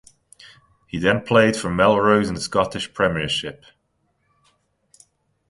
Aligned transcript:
He 0.87 0.97
then 0.97 1.21
played 1.21 1.55
for 1.55 1.69
Melrose 1.69 2.27
in 2.27 2.33
the 2.33 2.41
Scottish 2.41 2.91
Premiership. 2.91 3.63